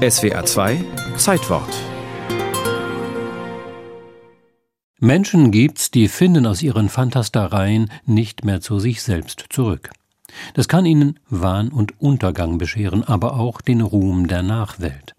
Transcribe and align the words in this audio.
SWA 0.00 0.46
2 0.46 0.82
Zeitwort 1.18 1.68
Menschen 4.98 5.50
gibt's, 5.50 5.90
die 5.90 6.08
finden 6.08 6.46
aus 6.46 6.62
ihren 6.62 6.88
Fantastereien 6.88 7.90
nicht 8.06 8.42
mehr 8.42 8.62
zu 8.62 8.78
sich 8.78 9.02
selbst 9.02 9.44
zurück. 9.50 9.90
Das 10.54 10.68
kann 10.68 10.86
ihnen 10.86 11.20
Wahn 11.28 11.68
und 11.68 12.00
Untergang 12.00 12.56
bescheren, 12.56 13.04
aber 13.04 13.34
auch 13.34 13.60
den 13.60 13.82
Ruhm 13.82 14.26
der 14.26 14.42
Nachwelt. 14.42 15.14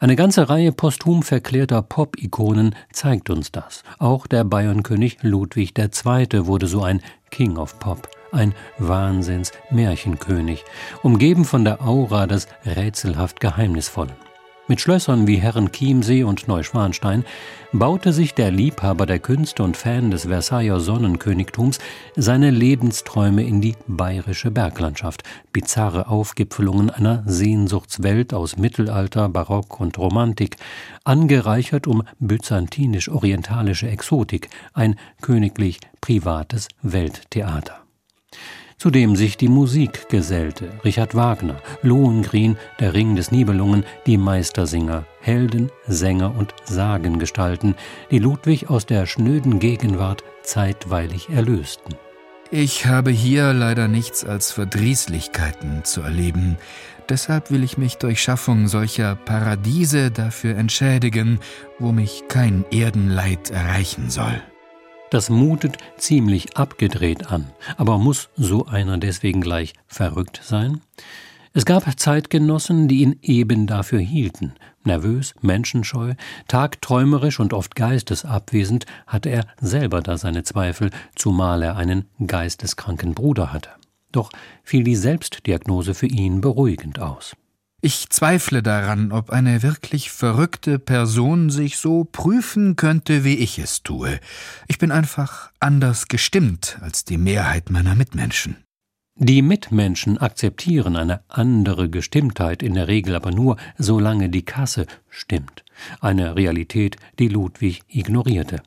Eine 0.00 0.16
ganze 0.16 0.48
Reihe 0.48 0.72
posthum 0.72 1.22
verklärter 1.22 1.82
Pop-Ikonen 1.82 2.74
zeigt 2.92 3.30
uns 3.30 3.52
das. 3.52 3.84
Auch 4.00 4.26
der 4.26 4.42
Bayernkönig 4.42 5.18
Ludwig 5.22 5.78
II. 5.78 6.46
wurde 6.48 6.66
so 6.66 6.82
ein 6.82 7.00
King 7.30 7.58
of 7.58 7.78
Pop, 7.78 8.08
ein 8.36 8.54
Wahnsinns-Märchenkönig, 8.78 10.64
umgeben 11.02 11.44
von 11.44 11.64
der 11.64 11.82
Aura 11.82 12.26
des 12.26 12.46
rätselhaft 12.64 13.40
Geheimnisvollen. 13.40 14.14
Mit 14.68 14.80
Schlössern 14.80 15.28
wie 15.28 15.36
Herrenchiemsee 15.36 16.24
und 16.24 16.48
Neuschwanstein 16.48 17.24
baute 17.72 18.12
sich 18.12 18.34
der 18.34 18.50
Liebhaber 18.50 19.06
der 19.06 19.20
Künste 19.20 19.62
und 19.62 19.76
Fan 19.76 20.10
des 20.10 20.24
Versailler 20.24 20.80
Sonnenkönigtums 20.80 21.78
seine 22.16 22.50
Lebensträume 22.50 23.44
in 23.44 23.60
die 23.60 23.76
bayerische 23.86 24.50
Berglandschaft, 24.50 25.22
bizarre 25.52 26.08
Aufgipfelungen 26.08 26.90
einer 26.90 27.22
Sehnsuchtswelt 27.26 28.34
aus 28.34 28.56
Mittelalter, 28.56 29.28
Barock 29.28 29.78
und 29.78 29.98
Romantik, 29.98 30.56
angereichert 31.04 31.86
um 31.86 32.02
byzantinisch-orientalische 32.18 33.88
Exotik, 33.88 34.48
ein 34.74 34.96
königlich 35.20 35.78
privates 36.00 36.66
Welttheater 36.82 37.85
zu 38.78 38.90
dem 38.90 39.16
sich 39.16 39.36
die 39.36 39.48
Musik 39.48 40.08
gesellte. 40.08 40.70
Richard 40.84 41.14
Wagner, 41.14 41.60
Lohengrin, 41.82 42.56
der 42.78 42.94
Ring 42.94 43.16
des 43.16 43.30
Nibelungen, 43.30 43.84
die 44.06 44.18
Meistersinger, 44.18 45.06
Helden, 45.20 45.70
Sänger 45.86 46.34
und 46.36 46.54
Sagengestalten, 46.64 47.74
die 48.10 48.18
Ludwig 48.18 48.68
aus 48.68 48.86
der 48.86 49.06
schnöden 49.06 49.58
Gegenwart 49.58 50.24
zeitweilig 50.42 51.28
erlösten. 51.30 51.94
Ich 52.50 52.86
habe 52.86 53.10
hier 53.10 53.52
leider 53.52 53.88
nichts 53.88 54.24
als 54.24 54.52
Verdrießlichkeiten 54.52 55.84
zu 55.84 56.02
erleben. 56.02 56.58
Deshalb 57.08 57.50
will 57.50 57.64
ich 57.64 57.76
mich 57.76 57.96
durch 57.96 58.22
Schaffung 58.22 58.68
solcher 58.68 59.16
Paradiese 59.16 60.10
dafür 60.12 60.56
entschädigen, 60.56 61.40
wo 61.80 61.90
mich 61.90 62.24
kein 62.28 62.64
Erdenleid 62.70 63.50
erreichen 63.50 64.10
soll. 64.10 64.40
Das 65.10 65.30
mutet 65.30 65.78
ziemlich 65.96 66.56
abgedreht 66.56 67.30
an, 67.30 67.46
aber 67.76 67.98
muss 67.98 68.28
so 68.36 68.66
einer 68.66 68.98
deswegen 68.98 69.40
gleich 69.40 69.74
verrückt 69.86 70.40
sein? 70.42 70.80
Es 71.52 71.64
gab 71.64 71.84
Zeitgenossen, 71.98 72.88
die 72.88 73.02
ihn 73.02 73.18
eben 73.22 73.66
dafür 73.66 74.00
hielten. 74.00 74.54
Nervös, 74.84 75.34
menschenscheu, 75.40 76.14
tagträumerisch 76.48 77.40
und 77.40 77.52
oft 77.52 77.76
geistesabwesend 77.76 78.84
hatte 79.06 79.30
er 79.30 79.46
selber 79.60 80.02
da 80.02 80.18
seine 80.18 80.42
Zweifel, 80.42 80.90
zumal 81.14 81.62
er 81.62 81.76
einen 81.76 82.06
geisteskranken 82.26 83.14
Bruder 83.14 83.52
hatte. 83.52 83.70
Doch 84.12 84.30
fiel 84.64 84.84
die 84.84 84.96
Selbstdiagnose 84.96 85.94
für 85.94 86.06
ihn 86.06 86.40
beruhigend 86.40 86.98
aus. 86.98 87.36
Ich 87.82 88.08
zweifle 88.08 88.62
daran, 88.62 89.12
ob 89.12 89.30
eine 89.30 89.62
wirklich 89.62 90.10
verrückte 90.10 90.78
Person 90.78 91.50
sich 91.50 91.76
so 91.76 92.04
prüfen 92.04 92.74
könnte, 92.74 93.22
wie 93.22 93.36
ich 93.36 93.58
es 93.58 93.82
tue. 93.82 94.18
Ich 94.66 94.78
bin 94.78 94.90
einfach 94.90 95.50
anders 95.60 96.08
gestimmt 96.08 96.78
als 96.80 97.04
die 97.04 97.18
Mehrheit 97.18 97.70
meiner 97.70 97.94
Mitmenschen. 97.94 98.56
Die 99.18 99.40
Mitmenschen 99.40 100.18
akzeptieren 100.18 100.96
eine 100.96 101.20
andere 101.28 101.88
Gestimmtheit 101.88 102.62
in 102.62 102.74
der 102.74 102.88
Regel 102.88 103.14
aber 103.14 103.30
nur, 103.30 103.56
solange 103.78 104.30
die 104.30 104.44
Kasse 104.44 104.86
stimmt. 105.08 105.64
Eine 106.00 106.34
Realität, 106.36 106.96
die 107.18 107.28
Ludwig 107.28 107.82
ignorierte. 107.88 108.62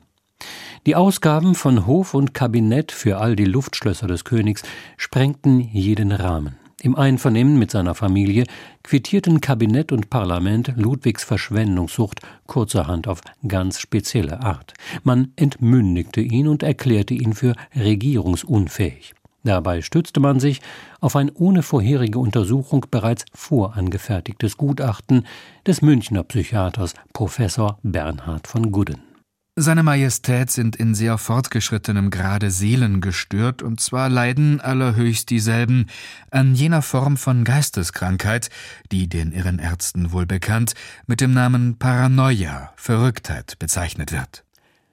Die 0.86 0.96
Ausgaben 0.96 1.54
von 1.54 1.86
Hof 1.86 2.14
und 2.14 2.32
Kabinett 2.32 2.90
für 2.90 3.18
all 3.18 3.36
die 3.36 3.44
Luftschlösser 3.44 4.06
des 4.06 4.24
Königs 4.24 4.62
sprengten 4.96 5.60
jeden 5.60 6.10
Rahmen. 6.10 6.56
Im 6.82 6.96
Einvernehmen 6.96 7.58
mit 7.58 7.70
seiner 7.70 7.94
Familie 7.94 8.44
quittierten 8.82 9.42
Kabinett 9.42 9.92
und 9.92 10.08
Parlament 10.08 10.72
Ludwigs 10.76 11.24
Verschwendungssucht 11.24 12.20
kurzerhand 12.46 13.06
auf 13.06 13.20
ganz 13.46 13.78
spezielle 13.78 14.40
Art. 14.40 14.72
Man 15.02 15.32
entmündigte 15.36 16.22
ihn 16.22 16.48
und 16.48 16.62
erklärte 16.62 17.12
ihn 17.12 17.34
für 17.34 17.54
regierungsunfähig. 17.76 19.12
Dabei 19.44 19.82
stützte 19.82 20.20
man 20.20 20.40
sich 20.40 20.60
auf 21.00 21.16
ein 21.16 21.30
ohne 21.30 21.62
vorherige 21.62 22.18
Untersuchung 22.18 22.86
bereits 22.90 23.26
vorangefertigtes 23.34 24.56
Gutachten 24.56 25.26
des 25.66 25.82
Münchner 25.82 26.22
Psychiaters 26.24 26.94
Professor 27.12 27.78
Bernhard 27.82 28.46
von 28.46 28.72
Gudden. 28.72 29.09
Seine 29.56 29.82
Majestät 29.82 30.50
sind 30.50 30.76
in 30.76 30.94
sehr 30.94 31.18
fortgeschrittenem 31.18 32.10
Grade 32.10 32.50
seelengestört, 32.50 33.62
und 33.62 33.80
zwar 33.80 34.08
leiden 34.08 34.60
allerhöchst 34.60 35.28
dieselben 35.28 35.86
an 36.30 36.54
jener 36.54 36.82
Form 36.82 37.16
von 37.16 37.44
Geisteskrankheit, 37.44 38.48
die 38.92 39.08
den 39.08 39.32
Irrenärzten 39.32 40.12
wohl 40.12 40.24
bekannt 40.24 40.74
mit 41.06 41.20
dem 41.20 41.32
Namen 41.32 41.78
Paranoia, 41.78 42.72
Verrücktheit 42.76 43.58
bezeichnet 43.58 44.12
wird. 44.12 44.44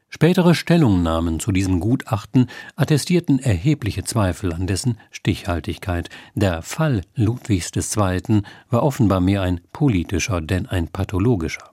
Spätere 0.10 0.56
Stellungnahmen 0.56 1.40
zu 1.40 1.52
diesem 1.52 1.80
Gutachten 1.80 2.50
attestierten 2.76 3.40
erhebliche 3.40 4.06
Zweifel 4.06 4.54
an 4.54 4.66
dessen 4.66 4.98
Stichhaltigkeit. 5.12 6.10
Der 6.34 6.62
Fall 6.64 7.02
Ludwigs 7.14 7.72
II. 7.76 8.42
war 8.70 8.84
offenbar 8.84 9.20
mehr 9.20 9.44
ein 9.44 9.62
politischer 9.74 10.42
denn 10.42 10.66
ein 10.66 10.88
pathologischer. 10.88 11.70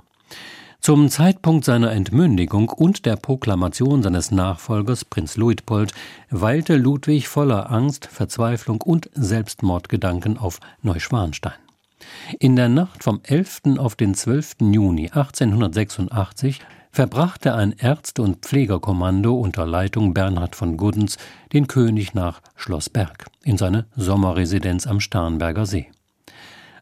Zum 0.84 1.08
Zeitpunkt 1.08 1.64
seiner 1.64 1.92
Entmündigung 1.92 2.68
und 2.68 3.06
der 3.06 3.16
Proklamation 3.16 4.02
seines 4.02 4.30
Nachfolgers 4.30 5.06
Prinz 5.06 5.38
Luitpold 5.38 5.94
weilte 6.28 6.76
Ludwig 6.76 7.26
voller 7.26 7.72
Angst, 7.72 8.04
Verzweiflung 8.04 8.82
und 8.82 9.08
Selbstmordgedanken 9.14 10.36
auf 10.36 10.60
Neuschwanstein. 10.82 11.54
In 12.38 12.54
der 12.54 12.68
Nacht 12.68 13.02
vom 13.02 13.20
11. 13.22 13.78
auf 13.78 13.96
den 13.96 14.12
12. 14.12 14.56
Juni 14.60 15.06
1886 15.06 16.60
verbrachte 16.92 17.54
ein 17.54 17.72
Ärzte- 17.72 18.20
und 18.20 18.44
Pflegerkommando 18.44 19.32
unter 19.32 19.64
Leitung 19.64 20.12
Bernhard 20.12 20.54
von 20.54 20.76
Guddens 20.76 21.16
den 21.54 21.66
König 21.66 22.12
nach 22.12 22.42
Schloss 22.56 22.90
Berg 22.90 23.24
in 23.42 23.56
seine 23.56 23.86
Sommerresidenz 23.96 24.86
am 24.86 25.00
Starnberger 25.00 25.64
See. 25.64 25.88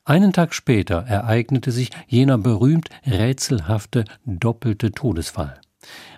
Einen 0.05 0.33
Tag 0.33 0.53
später 0.53 1.05
ereignete 1.07 1.71
sich 1.71 1.91
jener 2.09 2.37
berühmt 2.37 2.89
rätselhafte 3.07 4.05
doppelte 4.25 4.91
Todesfall. 4.91 5.61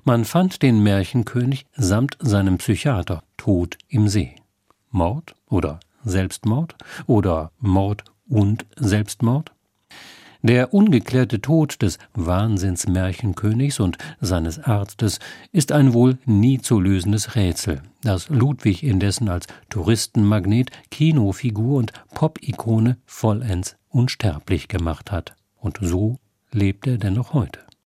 Man 0.04 0.24
fand 0.24 0.62
den 0.62 0.82
Märchenkönig 0.82 1.66
samt 1.74 2.16
seinem 2.18 2.58
Psychiater 2.58 3.22
tot 3.36 3.76
im 3.88 4.08
See. 4.08 4.36
Mord 4.90 5.34
oder 5.50 5.80
Selbstmord 6.02 6.76
oder 7.06 7.50
Mord 7.58 8.04
und 8.26 8.64
Selbstmord? 8.76 9.52
Der 10.46 10.74
ungeklärte 10.74 11.40
Tod 11.40 11.80
des 11.80 11.98
Wahnsinnsmärchenkönigs 12.12 13.80
und 13.80 13.96
seines 14.20 14.58
Arztes 14.58 15.18
ist 15.52 15.72
ein 15.72 15.94
wohl 15.94 16.18
nie 16.26 16.60
zu 16.60 16.80
lösendes 16.80 17.34
Rätsel, 17.34 17.80
das 18.02 18.28
Ludwig 18.28 18.82
indessen 18.82 19.30
als 19.30 19.46
Touristenmagnet, 19.70 20.70
Kinofigur 20.90 21.78
und 21.78 21.94
Pop-Ikone 22.12 22.98
vollends 23.06 23.76
unsterblich 23.88 24.68
gemacht 24.68 25.10
hat. 25.10 25.34
Und 25.56 25.78
so 25.80 26.18
lebt 26.52 26.86
er 26.88 26.98
dennoch 26.98 27.32
heute. 27.32 27.60